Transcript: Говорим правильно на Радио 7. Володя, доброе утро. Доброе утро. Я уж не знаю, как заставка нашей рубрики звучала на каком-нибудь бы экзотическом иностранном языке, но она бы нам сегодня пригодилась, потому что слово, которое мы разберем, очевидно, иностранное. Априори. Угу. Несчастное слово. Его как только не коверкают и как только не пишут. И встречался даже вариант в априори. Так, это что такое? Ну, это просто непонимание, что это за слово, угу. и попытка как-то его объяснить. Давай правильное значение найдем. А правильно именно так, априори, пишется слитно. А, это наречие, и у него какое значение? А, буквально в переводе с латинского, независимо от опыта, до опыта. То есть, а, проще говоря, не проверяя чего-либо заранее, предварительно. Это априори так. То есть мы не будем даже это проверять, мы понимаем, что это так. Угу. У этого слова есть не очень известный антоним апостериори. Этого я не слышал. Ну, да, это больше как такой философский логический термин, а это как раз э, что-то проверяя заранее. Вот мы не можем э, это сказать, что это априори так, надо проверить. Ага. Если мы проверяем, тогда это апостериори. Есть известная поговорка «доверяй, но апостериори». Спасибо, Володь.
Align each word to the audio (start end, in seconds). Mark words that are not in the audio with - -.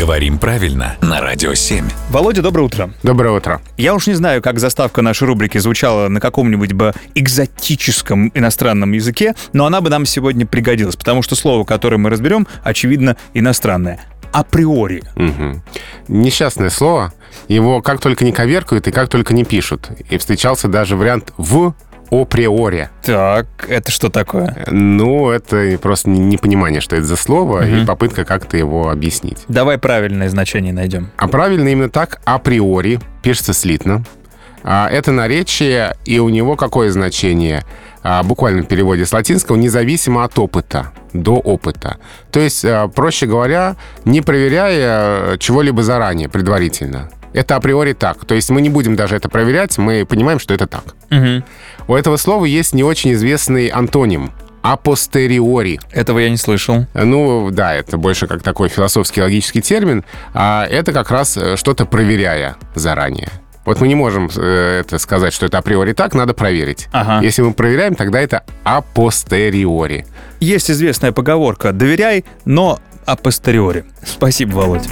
Говорим 0.00 0.38
правильно 0.38 0.96
на 1.02 1.20
Радио 1.20 1.52
7. 1.52 1.86
Володя, 2.08 2.40
доброе 2.40 2.62
утро. 2.62 2.90
Доброе 3.02 3.36
утро. 3.36 3.60
Я 3.76 3.94
уж 3.94 4.06
не 4.06 4.14
знаю, 4.14 4.40
как 4.40 4.58
заставка 4.58 5.02
нашей 5.02 5.24
рубрики 5.24 5.58
звучала 5.58 6.08
на 6.08 6.20
каком-нибудь 6.20 6.72
бы 6.72 6.94
экзотическом 7.14 8.32
иностранном 8.32 8.92
языке, 8.92 9.34
но 9.52 9.66
она 9.66 9.82
бы 9.82 9.90
нам 9.90 10.06
сегодня 10.06 10.46
пригодилась, 10.46 10.96
потому 10.96 11.20
что 11.20 11.36
слово, 11.36 11.64
которое 11.64 11.98
мы 11.98 12.08
разберем, 12.08 12.46
очевидно, 12.64 13.18
иностранное. 13.34 14.00
Априори. 14.32 15.02
Угу. 15.16 15.62
Несчастное 16.08 16.70
слово. 16.70 17.12
Его 17.48 17.82
как 17.82 18.00
только 18.00 18.24
не 18.24 18.32
коверкают 18.32 18.88
и 18.88 18.92
как 18.92 19.10
только 19.10 19.34
не 19.34 19.44
пишут. 19.44 19.90
И 20.08 20.16
встречался 20.16 20.68
даже 20.68 20.96
вариант 20.96 21.34
в 21.36 21.74
априори. 22.10 22.88
Так, 23.02 23.46
это 23.68 23.90
что 23.90 24.10
такое? 24.10 24.64
Ну, 24.68 25.30
это 25.30 25.78
просто 25.80 26.10
непонимание, 26.10 26.80
что 26.80 26.96
это 26.96 27.06
за 27.06 27.16
слово, 27.16 27.60
угу. 27.60 27.66
и 27.66 27.84
попытка 27.86 28.24
как-то 28.24 28.56
его 28.56 28.90
объяснить. 28.90 29.44
Давай 29.48 29.78
правильное 29.78 30.28
значение 30.28 30.72
найдем. 30.72 31.10
А 31.16 31.28
правильно 31.28 31.68
именно 31.68 31.90
так, 31.90 32.20
априори, 32.24 33.00
пишется 33.22 33.52
слитно. 33.52 34.04
А, 34.62 34.88
это 34.90 35.12
наречие, 35.12 35.96
и 36.04 36.18
у 36.18 36.28
него 36.28 36.56
какое 36.56 36.90
значение? 36.90 37.64
А, 38.02 38.22
буквально 38.22 38.62
в 38.62 38.66
переводе 38.66 39.06
с 39.06 39.12
латинского, 39.12 39.56
независимо 39.56 40.24
от 40.24 40.38
опыта, 40.38 40.92
до 41.12 41.34
опыта. 41.34 41.98
То 42.30 42.40
есть, 42.40 42.64
а, 42.64 42.88
проще 42.88 43.26
говоря, 43.26 43.76
не 44.04 44.20
проверяя 44.20 45.36
чего-либо 45.38 45.82
заранее, 45.82 46.28
предварительно. 46.28 47.10
Это 47.32 47.56
априори 47.56 47.92
так. 47.92 48.24
То 48.24 48.34
есть 48.34 48.50
мы 48.50 48.60
не 48.60 48.68
будем 48.68 48.96
даже 48.96 49.16
это 49.16 49.28
проверять, 49.28 49.78
мы 49.78 50.04
понимаем, 50.04 50.38
что 50.38 50.54
это 50.54 50.66
так. 50.66 50.84
Угу. 51.10 51.44
У 51.88 51.94
этого 51.94 52.16
слова 52.16 52.44
есть 52.44 52.74
не 52.74 52.82
очень 52.82 53.12
известный 53.12 53.68
антоним 53.68 54.32
апостериори. 54.62 55.80
Этого 55.90 56.18
я 56.18 56.30
не 56.30 56.36
слышал. 56.36 56.86
Ну, 56.94 57.50
да, 57.50 57.74
это 57.74 57.96
больше 57.96 58.26
как 58.26 58.42
такой 58.42 58.68
философский 58.68 59.22
логический 59.22 59.62
термин, 59.62 60.04
а 60.34 60.66
это 60.66 60.92
как 60.92 61.10
раз 61.10 61.36
э, 61.36 61.56
что-то 61.56 61.86
проверяя 61.86 62.56
заранее. 62.74 63.28
Вот 63.64 63.80
мы 63.80 63.88
не 63.88 63.94
можем 63.94 64.30
э, 64.36 64.80
это 64.80 64.98
сказать, 64.98 65.32
что 65.32 65.46
это 65.46 65.58
априори 65.58 65.92
так, 65.92 66.14
надо 66.14 66.34
проверить. 66.34 66.88
Ага. 66.92 67.24
Если 67.24 67.42
мы 67.42 67.52
проверяем, 67.52 67.94
тогда 67.94 68.20
это 68.20 68.44
апостериори. 68.64 70.06
Есть 70.40 70.70
известная 70.70 71.12
поговорка 71.12 71.72
«доверяй, 71.72 72.24
но 72.44 72.80
апостериори». 73.06 73.84
Спасибо, 74.04 74.56
Володь. 74.56 74.88